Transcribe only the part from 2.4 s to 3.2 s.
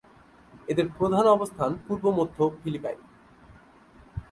Philippine.